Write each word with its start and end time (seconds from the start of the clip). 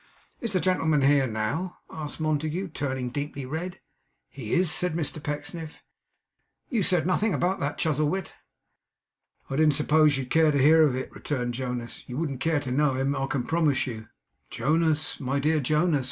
'Is 0.39 0.53
the 0.53 0.59
gentleman 0.59 1.03
here 1.03 1.27
now?' 1.27 1.77
asked 1.91 2.19
Montague, 2.19 2.69
turning 2.69 3.11
deeply 3.11 3.45
red. 3.45 3.79
'He 4.29 4.51
is,' 4.53 4.71
said 4.71 4.95
Mr 4.95 5.21
Pecksniff. 5.21 5.83
'You 6.71 6.81
said 6.81 7.05
nothing 7.05 7.35
about 7.35 7.59
that, 7.59 7.77
Chuzzlewit.' 7.77 8.33
'I 9.51 9.55
didn't 9.57 9.75
suppose 9.75 10.17
you'd 10.17 10.31
care 10.31 10.49
to 10.49 10.57
hear 10.57 10.81
of 10.81 10.95
it,' 10.95 11.13
returned 11.13 11.53
Jonas. 11.53 12.03
'You 12.07 12.17
wouldn't 12.17 12.39
care 12.39 12.59
to 12.61 12.71
know 12.71 12.95
him, 12.95 13.15
I 13.15 13.27
can 13.27 13.43
promise 13.43 13.85
you.' 13.85 14.07
'Jonas! 14.49 15.19
my 15.19 15.37
dear 15.37 15.59
Jonas! 15.59 15.99